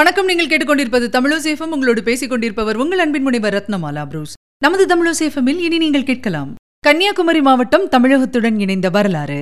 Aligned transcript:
வணக்கம். 0.00 0.28
நீங்கள் 0.28 0.48
கேட்டுக்கொண்டிருப்பது 0.50 1.06
தமிழோசேஃபம் 1.14 1.72
உங்களோடு 1.74 2.02
பேசிக் 2.06 2.30
கொண்டிருப்பவர் 2.32 2.76
உங்கள் 2.82 3.00
அன்பின் 3.04 3.24
முனைவர் 3.24 3.54
ரத்னமாலா 3.56 4.02
புரூஸ். 4.10 4.34
நமது 4.64 4.84
தமிழோசேஃபமில் 4.92 5.58
இனி 5.66 5.78
நீங்கள் 5.82 6.06
கேட்கலாம். 6.10 6.50
கன்னியாகுமரி 6.86 7.40
மாவட்டம் 7.48 7.84
தமிழகத்துடன் 7.94 8.58
இணைந்த 8.64 8.88
வரலாறு. 8.96 9.38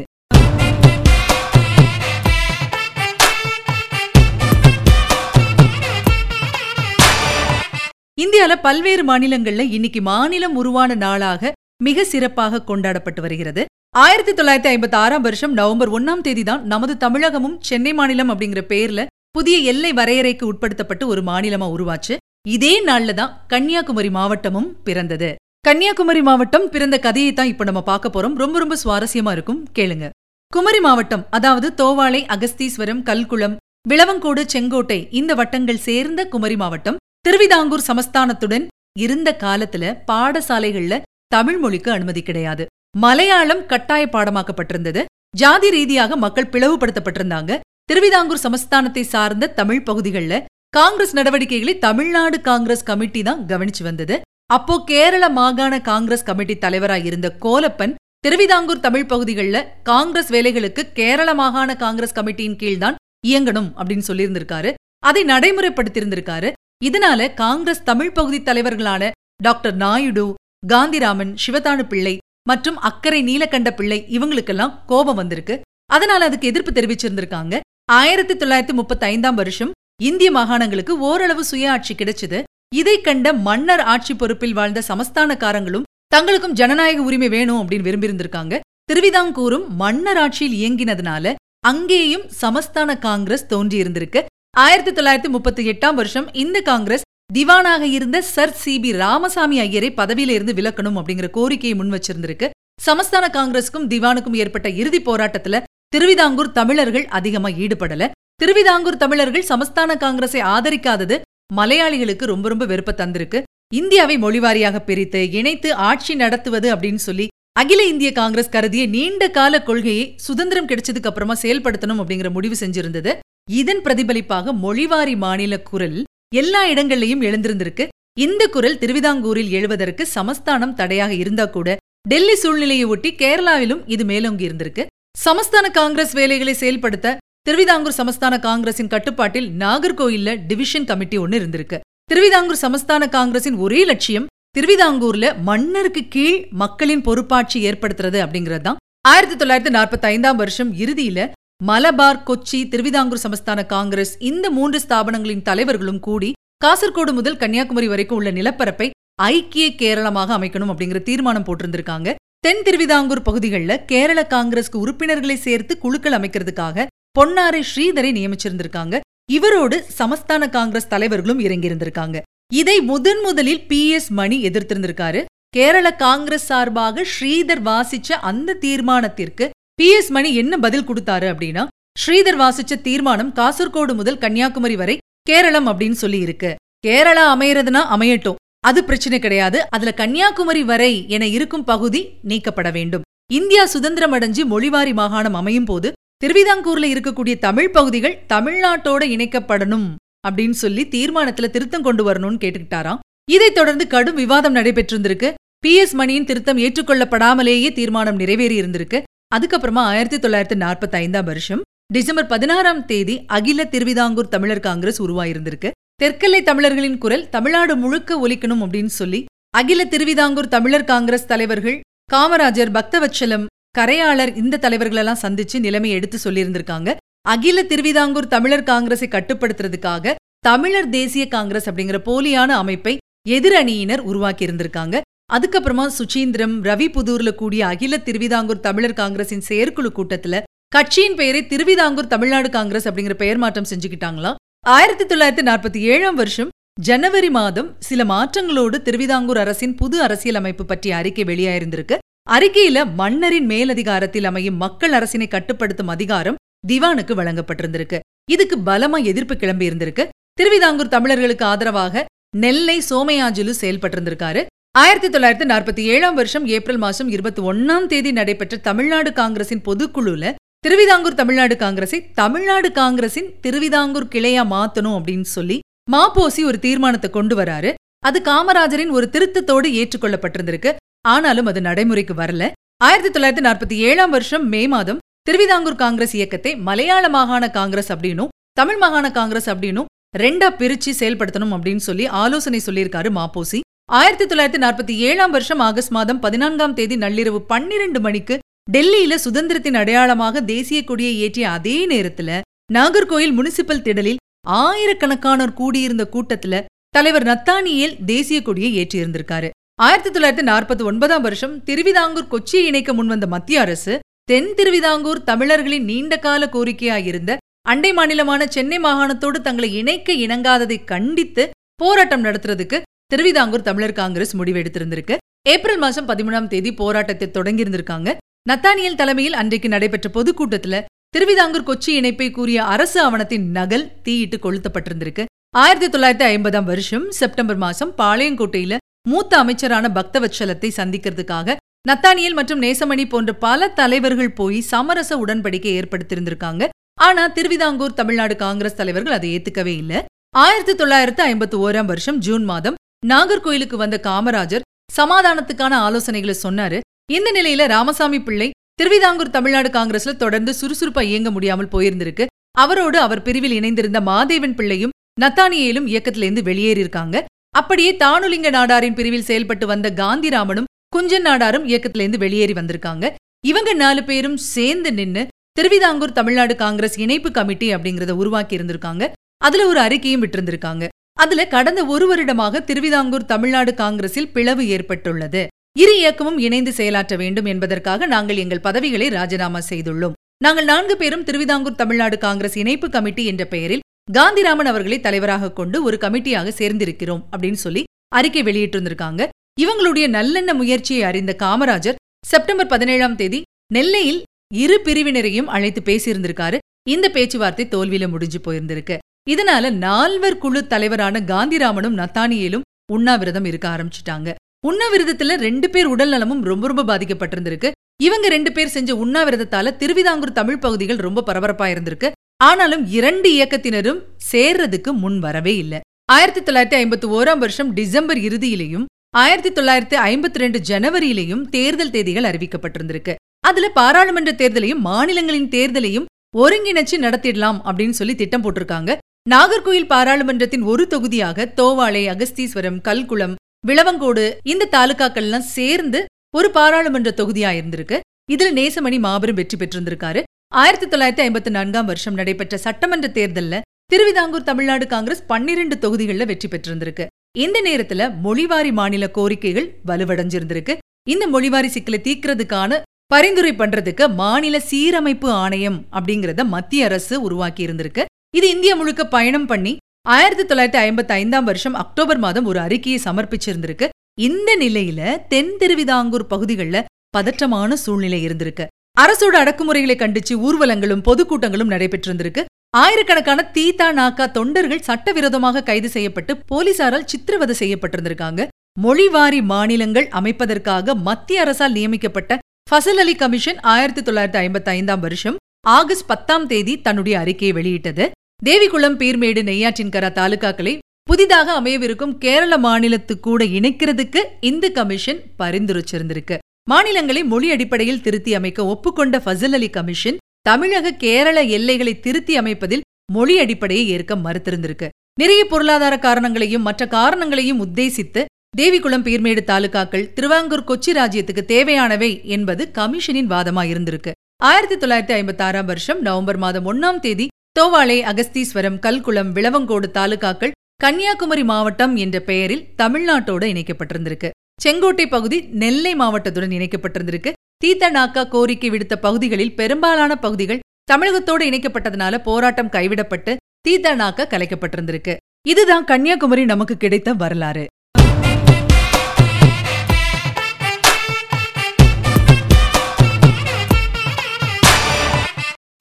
இந்தியாவில் 8.25 8.64
பல்வேறு 8.66 9.04
மாநிலங்களில் 9.11 9.70
இன்னைக்கு 9.77 10.02
மாநிலம் 10.11 10.56
உருவான 10.62 10.96
நாளாக 11.04 11.52
மிக 11.88 12.04
சிறப்பாக 12.14 12.62
கொண்டாடப்பட்டு 12.72 13.22
வருகிறது. 13.27 13.64
ஆயிரத்தி 14.06 14.34
தொள்ளாயிரத்தி 14.41 14.72
ஐம்பத்தி 14.72 14.98
ஆறாம் 15.02 15.27
வருஷம் 15.28 15.55
நவம்பர் 15.61 15.95
ஒன்னாம் 15.98 16.25
தேதி 16.28 16.42
தான் 16.50 16.66
நமது 16.75 16.97
தமிழகமும் 17.06 17.56
சென்னை 17.70 17.95
மாநிலம் 18.00 18.33
அப்படிங்கிற 18.33 18.64
பேர்ல 18.75 19.06
புதிய 19.38 19.56
எல்லை 19.73 19.91
வரையறைக்கு 19.92 20.45
உட்படுத்தப்பட்டு 20.51 21.05
ஒரு 21.06 21.20
மாநிலமா 21.23 21.66
உருவாச்சு. 21.74 22.15
இதே 22.55 22.74
நாள்ல 22.87 23.12
தான் 23.15 23.34
கன்னியாகுமரி 23.52 24.11
மாவட்டமும் 24.11 24.69
பிறந்தது. 24.87 25.28
கன்னியாகுமரி 25.66 26.23
மாவட்டம் 26.28 26.66
பிறந்த 26.70 26.97
கதையை 27.06 27.33
தான் 27.33 27.51
இப்ப 27.52 27.64
நம்ம 27.69 27.80
பார்க்க 27.83 28.14
போறோம். 28.14 28.34
ரொம்ப 28.42 28.56
ரொம்ப 28.59 28.77
சுவாரஸ்யமா 28.84 29.33
இருக்கும். 29.37 29.61
கேளுங்க. 29.78 30.06
குமரி 30.52 30.80
மாவட்டம் 30.87 31.24
அதாவது 31.37 31.69
தோவாளை 31.80 32.20
அகஸ்தீஸ்வரம் 32.34 33.02
கல்குளம் 33.09 33.56
விளவங்கோடு 33.91 34.42
செங்கோட்டை 34.55 34.98
இந்த 35.20 35.33
வட்டங்கள் 35.34 35.84
சேர்ந்த 35.89 36.20
குமரி 36.34 36.56
மாவட்டம். 36.56 36.98
திருவிதாங்கூர் 37.20 37.86
சமஸ்தானத்துடன் 37.91 38.66
இருந்த 39.05 39.30
காலத்துல 39.45 39.92
பாடசாலைகள்ல 40.11 40.97
தமிழ் 41.27 41.59
மொழிக்கு 41.59 41.91
அனுமதி 41.92 42.23
கிடையாது. 42.23 42.66
மலையாளம் 42.97 43.64
கட்டாய 43.66 44.05
பாடமாக்கப்பட்டிருந்தது. 44.16 45.02
ஜாதி 45.36 45.70
ரீதியாக 45.70 46.16
மக்கள் 46.16 46.53
பிளவுபடுத்தப்பட்டிருந்தாங்க. 46.53 47.55
திருவிதாங்கூர் 47.89 48.42
சமஸ்தானத்தை 48.47 49.03
சார்ந்த 49.12 49.53
தமிழ் 49.58 49.86
பகுதிகள்ல 49.89 50.34
காங்கிரஸ் 50.77 51.14
நடவடிக்கைகளை 51.19 51.75
தமிழ்நாடு 51.84 52.39
காங்கிரஸ் 52.48 52.84
கமிட்டி 52.89 53.20
தான் 53.28 53.41
கவனிச்சு 53.50 53.83
வந்தது. 53.86 54.17
அப்போ 54.56 54.75
கேரள 54.91 55.25
மாகாண 55.39 55.75
காங்கிரஸ் 55.89 56.27
கமிட்டி 56.28 56.55
தலைவராக 56.64 57.09
இருந்த 57.11 57.28
கோலப்பன் 57.44 57.94
திருவிதாங்கூர் 58.25 58.84
தமிழ் 58.86 59.06
பகுதிகளில் 59.12 59.61
காங்கிரஸ் 59.91 60.31
வேலைகளுக்கு 60.34 60.83
கேரள 60.98 61.28
மாகாண 61.41 61.77
காங்கிரஸ் 61.84 62.16
கமிட்டியின் 62.19 62.59
கீழ் 62.62 62.83
தான் 62.84 62.98
இயங்கணும் 63.28 63.70
அப்படின்னு 63.78 64.09
சொல்லியிருந்திருக்காரு. 64.11 64.72
அதை 65.09 65.22
நடைமுறைப்படுத்தியிருந்திருக்காரு. 65.33 66.50
இதனால 66.89 67.31
காங்கிரஸ் 67.42 67.83
தமிழ் 67.91 68.14
பகுதி 68.19 68.41
தலைவர்களான 68.48 69.11
டாக்டர் 69.42 69.77
நாயுடு 69.84 70.27
காந்திராமன் 70.72 71.33
சிவதானு 71.44 71.86
பிள்ளை 71.92 72.14
மற்றும் 72.50 72.78
அக்கறை 72.91 73.22
நீலகண்ட 73.31 73.70
பிள்ளை 73.81 73.98
இவங்களுக்கெல்லாம் 74.19 74.77
கோபம் 74.92 75.19
வந்திருக்கு. 75.22 75.56
அதனால 75.97 76.25
அதுக்கு 76.28 76.50
எதிர்ப்பு 76.50 76.72
தெரிவிச்சிருந்திருக்காங்க. 76.72 77.56
ஆயிரத்தி 77.97 78.34
தொள்ளாயிரத்தி 78.34 78.72
முப்பத்தி 78.72 79.05
ஐந்தாம் 79.06 79.34
வருஷம் 79.34 79.70
இந்திய 80.03 80.31
மாகாணங்களுக்கு 80.33 80.94
ஓரளவு 81.08 81.44
சுய 81.44 81.70
ஆட்சி 81.70 81.94
கிடைச்சது. 81.94 82.39
இதை 82.75 83.00
கண்ட 83.00 83.33
மன்னர் 83.33 83.83
ஆட்சி 83.92 84.14
பொறுப்பில் 84.14 84.53
வாழ்ந்த 84.53 84.83
சமஸ்தானக்காரங்களும் 84.89 85.86
தங்களுக்கும் 86.14 86.56
ஜனநாயக 86.61 87.03
உரிமை 87.03 87.28
வேணும் 87.28 87.61
அப்படின்னு 87.61 87.86
விரும்பியிருந்திருக்காங்க. 87.89 88.55
திருவிதாங்கூரும் 88.91 89.64
மன்னர் 89.83 90.16
ஆட்சியில் 90.16 90.56
இயங்கினதுனால 90.61 91.33
அங்கேயும் 91.70 92.27
சமஸ்தான 92.41 92.98
காங்கிரஸ் 92.98 93.47
தோன்றியிருந்திருக்கு. 93.55 94.22
ஆயிரத்தி 94.56 94.91
தொள்ளாயிரத்தி 94.91 95.33
முப்பத்தி 95.36 95.64
எட்டாம் 95.72 95.94
வருஷம் 95.94 96.28
இந்த 96.42 96.61
காங்கிரஸ் 96.61 97.06
திவானாக 97.33 97.83
இருந்த 97.83 98.22
சர் 98.34 98.53
சி 98.53 98.81
பி 98.81 98.92
ராமசாமி 98.92 99.59
ஐயரை 99.61 99.91
பதவியில 99.97 100.36
இருந்து 100.36 100.53
விலக்கணும் 100.53 101.00
அப்படிங்கிற 101.00 101.31
கோரிக்கையை 101.31 101.75
முன் 101.78 101.92
வச்சிருந்திருக்கு 101.92 102.47
சமஸ்தான 102.86 103.25
காங்கிரஸுக்கும் 103.39 103.91
திவானுக்கும் 103.94 104.39
ஏற்பட்ட 104.42 104.69
இறுதி 104.81 105.03
போராட்டத்துல 105.03 105.62
திருவிதாங்கூர் 105.94 106.53
தமிழர்கள் 106.53 107.06
அதிகமா 107.19 107.48
ஈடுபடல. 107.48 108.06
திருவிதாங்கூர் 108.41 108.98
தமிழர்கள் 109.03 109.47
சமஸ்தான 109.48 109.97
காங்கிரஸை 109.97 110.41
ஆதரிக்காதது 110.54 111.16
மலையாளிகளுக்கு 111.59 112.25
ரொம்ப 112.26 112.49
ரொம்ப 112.49 112.65
வெறுப்ப 112.65 112.94
தந்திருக்கு. 112.99 113.38
இந்தியாவை 113.75 114.16
மொழிவாரியாக 114.19 114.76
பிரித்து 114.78 115.21
இணைத்து 115.31 115.75
ஆட்சி 115.75 116.15
நடத்துவது 116.15 116.69
அப்படின்னு 116.75 117.03
சொல்லி 117.06 117.26
அகில 117.60 117.81
இந்திய 117.93 118.10
காங்கிரஸ் 118.12 118.53
கருதிய 118.56 118.87
நீண்ட 118.87 119.31
கால 119.31 119.62
கொள்கையை 119.62 120.04
சுதந்திரம் 120.26 120.69
கிடைச்சதுக்கு 120.69 121.10
அப்புறமா 121.10 121.34
செயல்படுத்தணும் 121.43 122.03
அப்படிங்கிற 122.03 122.31
முடிவு 122.37 122.56
செஞ்சிருந்தது. 122.60 123.15
இதன் 123.50 123.82
பிரதிபலிப்பாக 123.84 124.55
மொழிவாரி 124.65 125.16
மாநில 125.16 125.60
குரல் 125.70 125.99
எல்லா 126.34 126.62
இடங்கள்லயும் 126.72 127.25
எழுந்திருந்திருக்கு. 127.28 127.87
இந்த 128.26 128.47
குரல் 128.47 128.78
திருவிதாங்கூரில் 128.78 129.50
எழுவதற்கு 129.50 130.06
சமஸ்தானம் 130.06 130.75
தடையாக 130.75 131.12
இருந்தா 131.15 131.47
கூட 131.56 131.76
டெல்லி 132.09 132.34
சூழ்நிலையை 132.34 132.84
ஒட்டி 132.84 133.10
கேரளாவிலும் 133.12 133.82
இது 133.87 134.05
மேலோங்கி 134.05 134.49
இருந்திருக்கு. 134.49 134.84
சமஸ்தான 135.25 135.67
காங்கிரஸ் 135.77 136.12
வேலைகளை 136.19 136.53
செயல்படுத்த 136.59 137.17
திருவிதாங்கூர் 137.47 137.97
சமஸ்தான 137.99 138.34
காங்கிரசின் 138.47 138.91
கட்டுப்பாட்டில் 138.93 139.49
நாகர்கோயில்ல 139.62 140.31
டிவிஷன் 140.51 140.87
கமிட்டி 140.91 141.17
ஒன்னு 141.23 141.39
இருந்திருக்கு. 141.41 141.79
திருவிதாங்கூர் 142.11 142.61
சமஸ்தான 142.65 143.09
காங்கிரசின் 143.17 143.56
ஒரே 143.65 143.81
லட்சியம் 143.91 144.27
திருவிதாங்கூர்ல 144.56 145.27
மன்னருக்கு 145.49 146.03
கீழ் 146.15 146.39
மக்களின் 146.62 147.03
பொறுப்பாட்சி 147.09 147.59
ஏற்படுத்துறது 147.71 148.21
அப்படிங்கிறது 148.25 148.65
தான். 148.69 148.79
ஆயிரத்தி 149.12 149.39
தொள்ளாயிரத்தி 149.41 149.73
நாற்பத்தி 149.79 150.09
ஐந்தாம் 150.15 150.39
வருஷம் 150.43 150.71
இறுதியில 150.84 151.27
மலபார் 151.71 152.23
கொச்சி 152.29 152.61
திருவிதாங்கூர் 152.73 153.25
சமஸ்தான 153.27 153.67
காங்கிரஸ் 153.75 154.15
இந்த 154.31 154.47
மூன்று 154.59 154.81
ஸ்தாபனங்களின் 154.85 155.47
தலைவர்களும் 155.50 156.00
கூடி 156.06 156.31
காசர்கோடு 156.65 157.12
முதல் 157.19 157.41
கன்னியாகுமரி 157.43 157.91
வரைக்கும் 157.95 158.19
உள்ள 158.21 158.31
நிலப்பரப்பை 158.39 158.89
ஐக்கிய 159.33 159.67
கேரளமாக 159.83 160.33
அமைக்கணும் 160.39 160.73
அப்படிங்கிற 160.73 161.00
தீர்மானம் 161.11 161.47
போட்டிருந்திருக்காங்க. 161.47 162.09
தென் 162.44 162.60
திருவிதாங்கூர் 162.66 163.22
பகுதிகளில் 163.26 163.84
கேரள 163.91 164.21
காங்கிரஸ்க்கு 164.32 164.76
உறுப்பினர்களை 164.82 165.37
சேர்த்து 165.37 165.72
குழுக்கள் 165.78 166.16
அமைக்கிறதுக்காக 166.19 166.87
பொன்னாரை 167.19 167.60
ஸ்ரீதரை 167.71 168.10
நியமிச்சிருந்திருக்காங்க. 168.19 168.97
இவரோடு 169.37 169.76
சமஸ்தான 169.99 170.49
காங்கிரஸ் 170.56 170.88
தலைவர்களும் 170.93 171.41
இறங்கியிருந்திருக்காங்க. 171.47 172.19
இதை 172.53 172.76
முதன் 172.91 173.21
முதலில் 173.25 173.66
பி 173.66 173.81
எஸ் 173.97 174.09
மணி 174.21 174.38
எதிர்த்திருந்திருக்காரு. 174.49 175.22
கேரள 175.56 175.87
காங்கிரஸ் 176.04 176.49
சார்பாக 176.50 177.04
ஸ்ரீதர் 177.15 177.62
வாசிச்ச 177.71 178.09
அந்த 178.31 178.56
தீர்மானத்திற்கு 178.65 179.47
பி 179.81 179.88
எஸ் 179.99 180.10
மணி 180.10 180.32
என்ன 180.34 180.56
பதில் 180.66 180.88
கொடுத்தாரு 180.88 181.28
அப்படின்னா 181.32 181.65
ஸ்ரீதர் 182.03 182.41
வாசிச்ச 182.44 182.81
தீர்மானம் 182.88 183.34
காசர்கோடு 183.38 183.94
முதல் 183.94 184.22
கன்னியாகுமரி 184.25 184.76
வரை 184.76 184.97
கேரளம் 185.31 185.70
அப்படின்னு 185.70 185.99
சொல்லி 186.05 186.20
இருக்கு 186.26 186.50
கேரளா 186.87 187.26
அமையறதுனா 187.34 187.82
அமையட்டும். 187.97 188.38
அது 188.60 188.84
பிரச்சனை 188.84 189.19
கிடையாது. 189.19 189.70
அதுல 189.70 189.94
கன்னியாகுமரி 189.94 190.64
வரை 190.64 191.04
என 191.08 191.26
இருக்கும் 191.26 191.64
பகுதி 191.64 192.10
நீக்கப்பட 192.22 192.70
வேண்டும். 192.70 193.02
இந்தியா 193.32 193.66
சுதந்திரம் 193.66 194.12
அடைஞ்சு 194.12 194.42
மொழிவாரி 194.50 194.92
மாகாணம் 194.92 195.34
அமையும் 195.34 195.64
போது 195.64 195.92
திருவிதாங்கூர்ல 196.24 196.86
இருக்கக்கூடிய 196.86 197.38
தமிழ் 197.38 197.70
பகுதிகள் 197.70 198.24
தமிழ்நாட்டோட 198.28 199.02
இணைக்கப்படணும் 199.14 199.94
அப்படின்னு 200.28 200.50
சொல்லி 200.50 200.86
தீர்மானத்துல 200.86 201.50
திருத்தம் 201.50 201.82
கொண்டு 201.82 202.12
வரணும்னு 202.12 202.41
கேட்டுக்கிட்டாராம். 202.44 202.98
இதைத் 203.30 203.54
தொடர்ந்து 203.54 203.86
கடும் 203.86 204.14
விவாதம் 204.14 204.54
நடைபெற்றிருந்திருக்கு. 204.54 205.34
பி 205.58 205.75
எஸ் 205.75 205.94
மணியின் 205.94 206.25
திருத்தம் 206.25 206.58
ஏற்றுக்கொள்ளப்படாமலேயே 206.58 207.72
தீர்மானம் 207.72 208.16
நிறைவேறி 208.16 208.62
இருந்திருக்கு. 208.62 209.02
அதுக்கப்புறமா 209.34 209.84
ஆயிரத்தி 209.92 210.28
தொள்ளாயிரத்தி 210.28 210.58
நாற்பத்தி 210.60 210.92
ஐந்தாம் 210.92 211.25
வருஷம் 211.25 211.62
டிசம்பர் 211.92 212.26
பதினாறாம் 212.26 212.84
தேதி 212.84 213.25
அகில 213.26 213.64
திருவிதாங்கூர் 213.64 214.28
தமிழர் 214.28 214.60
காங்கிரஸ் 214.60 215.02
உருவாயிருந்திருக்கு. 215.02 215.70
தெற்கெல்லை 216.00 216.42
தமிழர்களின் 216.42 216.98
குரல் 216.98 217.28
தமிழ்நாடு 217.28 217.76
முழுக்க 217.76 218.28
ஒலிக்கணும் 218.28 218.62
அப்படின்னு 218.64 218.92
சொல்லி 218.92 219.26
அகில 219.50 219.84
திருவிதாங்கூர் 219.84 220.48
தமிழர் 220.48 220.84
காங்கிரஸ் 220.84 221.26
தலைவர்கள் 221.26 221.81
காமராஜர் 222.12 222.70
பக்தவச்சலம் 222.70 223.47
கரையாளர் 223.76 224.37
இந்த 224.37 224.58
தலைவர்களெல்லாம் 224.58 225.22
சந்திச்சு 225.22 225.60
நிலைமை 225.60 225.91
எடுத்து 225.91 226.19
சொல்லியிருந்திருக்காங்க. 226.25 226.97
அகில 227.22 227.62
திருவிதாங்கூர் 227.62 228.26
தமிழர் 228.26 228.62
காங்கிரஸை 228.62 229.08
கட்டுப்படுத்துறதுக்காக 229.08 230.14
தமிழர் 230.41 230.88
தேசிய 230.88 231.28
காங்கிரஸ் 231.28 231.69
அப்படிங்கிற 231.70 231.98
போலியான 232.04 232.50
அமைப்பை 232.54 232.98
எதிரணியினர் 233.28 233.98
உருவாக்கி 234.00 234.47
இருந்திருக்காங்க 234.47 234.97
அதுக்கப்புறமா 235.32 235.87
சுச்சீந்திரம் 235.87 236.64
ரவி 236.64 236.88
புதூர்ல 236.88 237.34
கூடிய 237.34 237.66
அகில 237.66 237.98
திருவிதாங்கூர் 237.98 238.61
தமிழர் 238.61 238.93
காங்கிரசின் 238.93 239.40
செயற்குழு 239.40 239.93
கூட்டத்துல 239.96 240.43
கட்சியின் 240.69 241.14
பெயரை 241.14 241.46
திருவிதாங்கூர் 241.46 242.06
தமிழ்நாடு 242.06 242.50
காங்கிரஸ் 242.50 242.88
அப்படிங்கிற 242.88 243.12
பெயர் 243.12 243.37
மாற்றம் 243.37 243.70
செஞ்சுக்கிட்டாங்களா 243.70 244.34
ஆயிரத்தி 244.64 245.05
தொள்ளாயிரத்தி 245.05 245.43
நாற்பத்தி 245.49 245.81
ஏழாம் 245.93 246.14
வருஷம் 246.14 246.49
ஜனவரி 246.81 247.31
மாதம் 247.31 247.76
சில 247.78 248.05
மாற்றங்களோடு 248.05 248.82
திருவிதாங்கூர் 248.82 249.38
அரசின் 249.38 249.75
புது 249.75 250.02
அரசியலமைப்பு 250.02 250.64
பற்றிய 250.64 250.96
அறிக்கை 250.96 251.25
வெளியாயிருந்திருக்கு. 251.25 251.96
அறிக்கையில 252.31 252.94
மன்னரின் 252.94 253.46
மேலதிகாரத்தில் 253.46 254.25
அமையும் 254.25 254.56
மக்கள் 254.56 254.93
அரசினை 254.93 255.28
கட்டுப்படுத்தும் 255.28 255.88
அதிகாரம் 255.88 256.34
திவானுக்கு 256.69 257.14
வழங்கப்பட்டிருந்திருக்கு. 257.20 257.99
இதுக்கு 258.31 258.56
பலமா 258.66 259.05
எதிர்ப்பு 259.05 259.37
கிளம்பி 259.37 259.69
இருந்திருக்கு. 259.69 260.06
திருவிதாங்கூர் 260.32 260.88
தமிழர்களுக்கு 260.88 261.44
ஆதரவாக 261.44 262.04
நெல்லை 262.37 262.82
சோமயாஜுலு 262.90 263.54
செயல்பட்டிருந்திருக்காரு. 263.61 264.44
ஆயிரத்தி 264.78 265.08
தொள்ளாயிரத்தி 265.08 265.49
நாற்பத்தி 265.52 265.84
ஏழாம் 265.94 266.14
வருஷம் 266.14 266.46
ஏப்ரல் 266.46 266.82
மாசம் 266.87 267.08
இருபத்தி 267.08 267.43
ஒன்னாம் 267.43 267.87
தேதி 267.87 268.12
நடைபெற்ற 268.12 268.56
தமிழ்நாடு 268.56 269.12
காங்கிரசின் 269.12 269.64
பொதுக்குழுல 269.66 270.34
திருவிதாங்கூர் 270.64 271.16
தமிழ்நாடு 271.19 271.55
காங்கிரஸை 271.56 271.99
தமிழ்நாடு 272.20 272.69
காங்கிரசின் 272.78 273.28
திருவிதாங்கூர் 273.44 274.06
கிளையா 274.14 274.43
மாத்தணும் 274.55 274.96
அப்படின்னு 274.99 275.28
சொல்லி 275.34 275.56
மாப்போசி 275.93 276.40
ஒரு 276.49 276.58
தீர்மானத்தை 276.64 277.08
கொண்டு 277.10 277.34
வராரு. 277.40 277.70
அது 278.08 278.19
காமராஜரின் 278.28 278.93
ஒரு 278.96 279.06
திருத்தத்தோடு 279.14 279.69
ஏற்றுக்கொள்ளப்பட்டிருந்திருக்கு. 279.81 280.70
ஆனாலும் 281.12 281.49
அது 281.50 281.60
நடைமுறைக்கு 281.69 282.14
வரல. 282.22 282.43
ஆயிரத்தி 282.87 283.10
தொள்ளாயிரத்தி 283.14 283.44
நாற்பத்தி 283.49 283.76
ஏழாம் 283.90 284.12
வருஷம் 284.16 284.44
மே 284.55 284.62
மாதம் 284.75 284.99
திருவிதாங்கூர் 285.28 285.78
காங்கிரஸ் 285.84 286.14
இயக்கத்தை 286.19 286.52
மலையாள 286.69 287.04
மாகாண 287.16 287.44
காங்கிரஸ் 287.58 287.90
அப்படின்னும் 287.94 288.32
தமிழ் 288.61 288.81
மாகாண 288.82 289.06
காங்கிரஸ் 289.19 289.49
அப்படின்னும் 289.54 289.88
ரெண்டா 290.25 290.50
பிரிச்சு 290.61 290.93
செயல்படுத்தணும் 291.00 291.54
அப்படின்னு 291.56 291.84
சொல்லி 291.88 292.04
ஆலோசனை 292.22 292.61
சொல்லியிருக்காரு 292.66 293.11
மாப்போசி 293.19 293.58
ஆயிரத்தி 294.00 294.26
தொள்ளாயிரத்தி 294.31 294.62
நாற்பத்தி 294.64 294.94
ஏழாம் 295.08 295.34
வருஷம் 295.37 295.64
ஆகஸ்ட் 295.69 295.96
மாதம் 295.99 296.22
பதினான்காம் 296.25 296.76
தேதி 296.78 296.96
நள்ளிரவு 296.96 297.43
பன்னிரண்டு 297.52 298.00
மணிக்கு 298.06 298.34
டெல்லியில 298.75 299.15
சுதந்திரத்தின் 299.25 299.79
அடையாளமாக 299.81 300.41
தேசிய 300.41 300.85
கொடியை 300.85 301.12
ஏற்றிய 301.25 301.47
அதே 301.56 301.76
நேரத்துல 301.87 302.41
நாகர்கோயில் 302.73 303.37
முனிசிபல் 303.38 303.85
திடலில் 303.87 304.20
ஆயிரக்கணக்கானோர் 304.49 305.55
கூடியிருந்த 305.61 306.05
கூட்டத்துல 306.15 306.61
தலைவர் 306.97 307.26
நத்தானியேல் 307.26 307.94
தேசிய 308.05 308.43
கொடியை 308.43 308.70
ஏற்றியிருந்திருக்காரு. 308.81 309.49
ஆயிரத்தி 309.81 310.11
தொள்ளாயிரத்தி 310.11 310.44
நாற்பத்தி 310.50 310.82
ஒன்பதாம் 310.82 311.23
வருஷம் 311.23 311.55
திருவிதாங்கூர் 311.65 312.31
கொச்சியை 312.31 312.62
இணைக்க 312.70 312.93
முன்வந்த 312.93 313.26
மத்திய 313.26 313.61
அரசு 313.61 313.94
தென் 314.25 314.55
திருவிதாங்கூர் 314.55 315.25
தமிழர்களின் 315.25 315.85
நீண்டகால 315.85 316.47
கோரிக்கையாயிருந்த 316.47 317.35
அண்டை 317.69 317.91
மாநிலமான 317.93 318.43
சென்னை 318.49 318.79
மாகாணத்தோடு 318.79 319.41
தங்களை 319.41 319.69
இணைக்க 319.75 320.12
இணங்காததை 320.25 320.85
கண்டித்து 320.85 321.44
போராட்டம் 321.82 322.25
நடத்துறதுக்கு 322.25 322.79
திருவிதாங்கூர் 323.06 323.69
தமிழர் 323.69 323.99
காங்கிரஸ் 324.00 324.37
முடிவெடுத்திருந்திருக்கு 324.37 325.17
ஏப்ரல் 325.49 325.79
மாசம் 325.79 326.09
பதிமூணாம் 326.09 326.47
தேதி 326.47 326.71
போராட்டத்தை 326.75 327.29
தொடங்கியிருந்திருக்காங்க. 327.29 328.11
நத்தானியல் 328.49 328.99
தலைமையில் 329.00 329.35
அன்றைக்கு 329.35 329.69
நடைபெற்ற 329.69 330.09
பொதுக்கூட்டத்தில் 330.09 330.85
திருவிதாங்கூர் 331.11 331.67
கொச்சி 331.69 331.91
இணைப்பை 332.00 332.31
கூறிய 332.31 332.65
அரசு 332.65 332.99
ஆவணத்தின் 333.05 333.47
நகல் 333.56 333.85
தீயிட்டு 334.03 334.37
கொளுத்தப்பட்டிருந்திருக்கு. 334.45 335.25
ஆயிரத்தி 335.56 335.89
தொள்ளாயிரத்தி 335.95 336.27
ஐம்பதாம் 336.35 336.65
வருஷம் 336.65 337.05
செப்டம்பர் 337.11 337.56
மாசம் 337.56 337.93
பாளையங்கோட்டையில 337.99 338.77
மூத்த 339.09 339.33
அமைச்சரான 339.37 339.89
பக்தவச்சலத்தை 339.89 340.71
சந்திக்கிறதுக்காக 340.77 341.56
நத்தானியல் 341.89 342.39
மற்றும் 342.39 342.62
நேசமணி 342.62 343.09
போன்ற 343.09 343.33
பல 343.47 343.69
தலைவர்கள் 343.69 344.33
போய் 344.33 344.61
சமரச 344.61 345.11
உடன்படிக்கை 345.25 345.73
ஏற்படுத்தியிருந்திருக்காங்க. 345.81 346.65
ஆனா 347.06 347.29
திருவிதாங்கூர் 347.29 347.99
தமிழ்நாடு 348.00 348.37
காங்கிரஸ் 348.37 348.81
தலைவர்கள் 348.81 349.12
அதை 349.12 349.29
ஏத்துக்கவே 349.37 349.75
இல்ல. 349.83 350.05
ஆயிரத்தி 350.37 350.75
தொள்ளாயிரத்து 350.75 351.23
ஐம்பத்தி 351.25 351.56
ஓராம் 351.67 351.91
வருஷம் 351.93 352.19
ஜூன் 352.19 352.45
மாதம் 352.45 352.79
நாகர்கோயிலுக்கு 353.06 353.77
வந்த 353.77 354.00
காமராஜர் 354.03 354.67
சமாதானத்துக்கான 354.97 355.75
ஆலோசனைகளை 355.87 356.35
சொன்னாரு. 356.43 356.79
இந்த 357.16 357.28
நிலையில 357.34 357.66
ராமசாமி 357.66 358.19
பிள்ளை 358.22 358.50
திருவிதாங்கூர் 358.75 359.34
தமிழ்நாடு 359.37 359.69
காங்கிரஸ்ல 359.69 360.12
தொடர்ந்து 360.16 360.52
சுறுசுறுப்பா 360.60 361.02
இயங்க 361.02 361.31
முடியாமல் 361.31 361.70
போயிருந்திருக்கு. 361.72 362.25
அவரோடு 362.58 362.99
அவர் 362.99 363.22
பிரிவில் 363.22 363.55
இணைந்திருந்த 363.60 364.00
மாதேவன் 364.08 364.55
பிள்ளையும் 364.55 364.94
நத்தானியேலும் 365.20 365.87
இயக்கத்திலிருந்து 365.93 366.43
வெளியேறியிருக்காங்க. 366.50 367.16
அப்படியே 367.50 367.96
தானுலிங்க 367.96 368.50
நாடாரின் 368.56 368.94
பிரிவில் 368.94 369.26
செயல்பட்டு 369.31 369.66
வந்த 369.66 369.90
காந்திராமனும் 369.90 370.69
குஞ்சன் 370.96 371.26
நாடாரும் 371.28 371.66
இயக்கத்திலிருந்து 371.70 372.19
வெளியேறி 372.19 372.52
வந்திருக்காங்க. 372.52 373.14
இவங்க 373.46 373.72
நாலு 373.72 374.04
பேரும் 374.04 374.37
சேர்ந்து 374.37 374.93
நின்னு 374.93 375.26
திருவிதாங்கூர் 375.52 376.12
தமிழ்நாடு 376.12 376.56
காங்கிரஸ் 376.56 376.99
இணைப்பு 376.99 377.31
கமிட்டி 377.31 377.75
அப்படிங்கறத 377.75 378.11
உருவாக்கி 378.22 378.56
இருந்திருக்காங்க. 378.56 379.04
அதுல 379.44 379.66
ஒரு 379.66 379.81
அறிக்கையும் 379.81 380.25
விட்டிருந்திருக்காங்க. 380.25 380.87
அதுல 381.12 381.46
கடந்த 381.46 381.81
ஒரு 381.84 382.06
வருடமாக 382.06 382.61
திருவிதாங்கூர் 382.61 383.31
தமிழ்நாடு 383.34 383.75
காங்கிரஸில் 383.75 384.28
பிளவு 384.28 384.69
ஏற்பட்டுள்ளது. 384.69 385.43
இரு 385.82 385.92
இயக்கமும் 385.98 386.38
இணைந்து 386.38 386.72
செயலாற்ற 386.72 387.14
வேண்டும் 387.16 387.44
என்பதற்காக 387.44 388.06
நாங்கள் 388.06 388.36
எங்கள் 388.36 388.64
பதவிகளை 388.66 389.08
ராஜினாமா 389.08 389.60
செய்துள்ளோம். 389.70 390.14
நாங்கள் 390.44 390.64
நான்கு 390.64 390.94
பேரும் 390.96 391.25
திருவிதாங்கூர் 391.25 391.80
தமிழ்நாடு 391.80 392.19
காங்கிரஸ் 392.19 392.56
இணைப்பு 392.56 392.86
கமிட்டி 392.94 393.25
என்ற 393.25 393.44
பெயரில் 393.44 393.84
காந்திராமன் 394.12 394.70
அவர்களை 394.72 394.98
தலைவராக 395.00 395.52
கொண்டு 395.52 395.82
ஒரு 395.82 395.96
கமிட்டியாக 396.00 396.52
சேர்ந்திருக்கிறோம் 396.60 397.22
அப்படின்னு 397.32 397.60
சொல்லி 397.64 397.82
அறிக்கை 398.14 398.42
வெளியிட்டிருந்திருக்காங்க. 398.42 399.22
இவங்களுடைய 399.60 400.06
நல்லெண்ண 400.16 400.50
முயற்சியை 400.54 401.02
அறிந்த 401.02 401.36
காமராஜர் 401.44 402.00
செப்டம்பர் 402.26 402.72
பதினேழாம் 402.75 403.16
தேதி 403.16 403.42
நெல்லையில் 403.72 404.20
இரு 404.54 404.76
பிரிவினரையும் 404.84 405.52
அழைத்து 405.56 405.80
பேசியிருந்திருக்காரு. 405.88 406.58
இந்த 406.88 407.06
பேச்சுவார்த்தை 407.08 407.66
தோல்வியில 407.70 408.08
முடிஞ்சு 408.08 408.38
போயிருந்திருக்கு. 408.38 408.98
இதனால 409.30 409.70
நால்வர் 409.84 410.42
குழு 410.42 410.66
தலைவரான 410.66 411.20
காந்திராமனும் 411.32 411.98
நத்தானியிலும் 412.02 412.66
உண்ணாவிரதம் 412.92 413.44
இருக்க 413.44 413.66
ஆரம்பிச்சிட்டாங்க. 413.69 414.30
உண்ணாவிரதத்துல 414.70 415.35
ரெண்டு 415.47 415.70
பேர் 415.70 415.88
உடல் 415.94 416.09
நலமும் 416.09 416.44
ரொம்ப 416.50 416.67
ரொம்ப 416.70 416.82
பாதிக்கப்பட்டிருந்திருக்கு. 416.91 417.70
இவங்க 418.03 418.26
ரெண்டு 418.29 418.53
பேர் 418.53 418.75
செஞ்ச 418.76 418.91
உண்ணாவிரதத்தால 418.94 419.76
திருவிதாங்கூர் 419.76 420.38
தமிழ் 420.41 420.62
பகுதிகள் 420.65 421.05
ரொம்ப 421.06 421.25
பரபரப்பா 421.26 421.67
இருந்திருக்கு. 421.75 422.11
ஆனாலும் 422.44 422.85
இரண்டு 422.99 423.29
இயக்கத்தினரும் 423.37 424.00
சேர்றதுக்கு 424.32 424.91
முன் 425.03 425.19
வரவே 425.19 425.56
இல்ல. 425.56 425.81
ஆயிரத்தி 426.12 426.41
தொள்ளாயிரத்தி 426.41 426.79
ஐம்பத்தி 426.82 427.06
ஓராம் 427.17 427.38
வருஷம் 427.38 427.73
டிசம்பர் 427.73 428.19
இறுதியிலையும் 428.19 428.85
ஆயிரத்தி 429.17 429.50
தொள்ளாயிரத்தி 429.50 429.97
ஐம்பத்தி 430.11 430.38
ரெண்டு 430.43 430.59
ஜனவரியிலையும் 430.69 431.43
தேர்தல் 431.49 431.91
தேதிகள் 431.91 432.29
அறிவிக்கப்பட்டிருந்திருக்கு. 432.31 433.14
அதுல 433.47 433.67
பாராளுமன்ற 433.69 434.32
தேர்தலையும் 434.32 434.85
மாநிலங்களின் 434.88 435.49
தேர்தலையும் 435.49 436.06
ஒருங்கிணைச்சு 436.37 436.97
நடத்திடலாம் 437.05 437.59
அப்படின்னு 437.69 437.99
சொல்லி 438.00 438.14
திட்டம் 438.14 438.44
போட்டிருக்காங்க. 438.44 438.97
நாகர்கோயில் 439.31 439.91
பாராளுமன்றத்தின் 439.93 440.62
ஒரு 440.62 440.87
தொகுதியாக 440.87 441.53
தோவாளை 441.56 442.03
அகஸ்தீஸ்வரம் 442.14 442.81
கல்குளம் 442.88 443.35
விளவங்கோடு 443.66 444.25
இந்த 444.43 444.69
தாலுகாக்கள்லாம் 444.72 445.50
சேர்ந்து 445.56 446.00
ஒரு 446.37 446.50
பாராளுமன்ற 446.50 447.10
தொகுதியா 447.16 447.50
இருந்திருக்கு. 447.58 447.96
இதுல 448.32 448.49
நேசமணி 448.58 448.99
மாபெரும் 448.99 449.34
வெற்றி 449.34 449.56
பெற்றிருந்திருக்காரு. 449.58 450.22
ஆயிரத்தி 450.55 450.87
தொள்ளாயிரத்தி 450.87 451.22
ஐம்பத்தி 451.26 451.50
நான்காம் 451.50 451.87
வருஷம் 451.87 452.14
நடைபெற்ற 452.14 452.56
சட்டமன்ற 452.56 453.08
தேர்தல்ல 453.08 453.60
திருவிதாங்கூர் 453.87 454.49
தமிழ்நாடு 454.50 454.87
காங்கிரஸ் 454.87 455.26
பன்னிரண்டு 455.26 455.76
தொகுதிகள்ல 455.76 456.26
வெற்றி 456.26 456.49
பெற்றிருந்திருக்கு. 456.49 457.06
இந்த 457.38 457.58
நேரத்துல 457.64 458.02
மொழிவாரி 458.25 458.72
மாநில 458.72 459.10
கோரிக்கைகள் 459.14 459.69
வலுவடைஞ்சிருந்திருக்கு. 459.87 460.76
இந்த 461.11 461.25
மொழிவாரி 461.34 461.66
சிக்கலை 461.66 462.00
தீக்கிறதுக்கான 462.04 462.81
பரிந்துரை 463.06 463.52
பண்றதுக்கு 463.52 464.14
மாநில 464.14 464.56
சீரமைப்பு 464.70 465.28
ஆணையம் 465.43 465.78
அப்படிங்கறத 465.93 466.44
மத்திய 466.44 466.84
அரசு 466.84 467.14
உருவாக்கி 467.26 467.62
இருந்திருக்கு 467.66 468.04
இது 468.37 468.46
இந்தியா 468.49 468.75
முழுக்க 468.75 469.02
பயணம் 469.06 469.46
பண்ணி 469.46 469.72
ஆயிரத்தி 470.06 470.45
தொள்ளாயிரத்தி 470.45 470.81
ஐம்பத்தி 470.87 471.12
ஐந்தாம் 471.12 471.45
வருஷம் 471.45 471.75
அக்டோபர் 471.75 472.19
மாதம் 472.19 472.45
ஒரு 472.45 472.59
அறிக்கையை 472.61 472.99
சமர்ப்பிச்சிருந்திருக்கு. 473.05 473.87
இந்த 474.27 474.50
நிலையில 474.61 475.00
தென் 475.29 475.50
திருவிதாங்கூர் 475.61 476.27
பகுதிகளில் 476.27 476.87
பதற்றமான 477.17 477.73
சூழ்நிலை 477.73 478.21
இருந்திருக்கு. 478.27 478.65
அரசோட 479.00 479.35
அடக்குமுறைகளை 479.43 479.97
கண்டிச்சு 479.97 480.35
ஊர்வலங்களும் 480.47 481.03
பொதுக்கூட்டங்களும் 481.09 481.73
நடைபெற்றிருந்திருக்கு. 481.75 482.45
ஆயிரக்கணக்கான 482.77 483.41
தீதா 483.56 483.89
நாக்கா 483.93 484.27
தொண்டர்கள் 484.39 484.87
சட்டவிரோதமாக 484.89 485.62
கைது 485.62 485.89
செய்யப்பட்டு 485.89 486.35
போலீசாரால் 486.53 487.09
சித்திரவதை 487.12 487.56
செய்யப்பட்டிருந்திருக்காங்க. 487.62 488.47
மொழிவாரி 488.81 489.43
மாநிலங்கள் 489.53 490.09
அமைப்பதற்காக 490.21 490.95
மத்திய 491.09 491.41
அரசால் 491.41 491.73
நியமிக்கப்பட்ட 491.73 492.39
ஃபசல் 492.71 493.03
அலி 493.03 493.15
கமிஷன் 493.15 493.61
ஆயிரத்தி 493.75 494.03
தொள்ளாயிரத்தி 494.09 494.40
ஐம்பத்தி 494.45 494.71
ஐந்தாம் 494.78 495.00
வருஷம் 495.00 495.37
ஆகஸ்ட் 495.76 496.07
பத்தாம் 496.07 496.47
தேதி 496.47 496.75
தன்னுடைய 496.87 497.14
அறிக்கையை 497.19 497.52
வெளியிட்டது. 497.59 498.07
தேவிகுளம் 498.47 498.97
பீர்மேடு 499.00 499.40
நெய்யாற்றின்கரா 499.42 500.09
தாலுகாக்களை 500.18 500.73
புதிதாக 501.02 501.49
அமையவிருக்கும் 501.61 502.12
கேரள 502.18 502.59
மாநிலத்து 502.59 503.21
கூட 503.21 503.45
இணைக்கிறதுக்கு 503.45 504.21
இந்த 504.40 504.71
கமிஷன் 504.71 505.21
பரிந்துரைச்சிருந்திருக்கு. 505.38 506.37
மாநிலங்களை 506.71 507.23
மொழி 507.25 507.50
அடிப்படையில் 507.50 508.00
திருத்தி 508.00 508.35
அமைக்க 508.35 508.66
ஒப்புக்கொண்ட 508.66 509.18
ஃபசல் 509.25 509.57
அலி 509.59 509.71
கமிஷன் 509.71 510.18
தமிழக 510.49 510.92
கேரள 511.04 511.42
எல்லைகளை 511.57 512.00
திருத்தி 512.00 512.37
அமைப்பதில் 512.38 512.85
மொழி 513.12 513.38
அடிப்படையை 513.38 513.88
ஏற்க 513.88 514.16
மறுத்திருந்திருக்கு. 514.16 514.88
நிறைய 515.21 515.45
பொருளாதார 515.45 515.99
காரணங்களையும் 515.99 516.62
மற்ற 516.62 516.87
காரணங்களையும் 516.87 517.62
உத்தேசித்து 517.66 518.25
தேவிக்குளம் 518.57 519.07
பீர்மேடு 519.09 519.42
தாலுகாக்கள் 519.50 520.12
திருவாங்கூர் 520.12 520.68
கொச்சி 520.71 520.92
ராஜ்யத்துக்கு 520.92 521.45
தேவையானவை 521.54 522.11
என்பது 522.37 522.71
கமிஷனின் 522.78 523.33
வாதமா 523.33 523.64
இருந்திருக்கு 523.73 524.12
ஆயிரத்தி 524.42 524.76
தொள்ளாயிரத்தி 524.76 525.14
ஐம்பத்தி 525.18 525.42
ஆறாம் 525.42 525.66
வருஷம் 525.66 526.00
நவம்பர் 526.00 526.37
மாதம் 526.37 526.66
ஒன்னாம் 526.73 527.00
தேதி 527.00 527.26
தோவாளை 527.59 527.97
அகஸ்தீஸ்வரம் 528.11 528.79
கல்குளம் 528.87 529.31
விளவங்கோடு 529.33 529.87
தாலுகாக்கள் 529.95 530.50
கன்னியாகுமரி 530.77 531.45
மாவட்டம் 531.45 531.97
என்ற 531.97 532.21
பெயரில் 532.21 532.69
தமிழ்நாட்டோட 532.83 533.43
இணைக்கப்பட்டிருந்திருக்கு. 533.53 534.31
செங்கோட்டை 534.61 535.07
பகுதி 535.07 535.41
நெல்லை 535.41 535.95
மாவட்டத்துடன் 535.95 536.50
இணைக்கப்பட்டிருந்திருக்கு. 536.50 537.33
தீத்தநாக்கா 537.65 538.29
கோரிக்கை 538.29 538.71
விடுத்த 538.71 538.97
பகுதிகளில் 538.97 539.55
பெரும்பாலான 539.55 540.17
பகுதிகள் 540.17 540.59
தமிழகத்தோடு 540.93 541.45
இணைக்கப்பட்டதனால 541.50 542.23
போராட்டம் 542.23 542.71
கைவிடப்பட்டு 542.71 543.37
தீத்தநாக்கா 543.69 544.27
கலைக்கப்பட்டிருந்திருக்கு. 544.35 545.17
இதுதான் 545.49 545.85
கன்னியாகுமரி 545.85 546.45
நமக்கு 546.45 546.77
கிடைத்த 546.77 547.12
வரலாறு. 547.12 547.67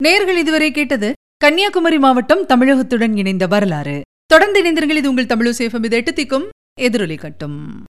நேர்கள் 0.04 0.38
இதுவரை 0.38 0.72
கேட்டது 0.72 1.14
கன்னியாகுமரி 1.44 1.98
மாவட்டம் 2.00 2.46
தமிழகத்துடன் 2.46 3.16
இணைந்த 3.18 3.48
வரலாறு. 3.48 4.02
தொடர்ந்து 4.26 4.60
இணைந்திருங்கள். 4.64 5.00
இது 5.02 5.10
உங்கள் 5.10 5.26
தமிழ் 5.26 5.48
சேஃபம் 5.48 5.84
இது 5.84 5.96
எட்டு 5.96 6.12
திக்கும் 6.12 6.48
எதிரொலி 6.80 7.16
கட்டும். 7.16 7.84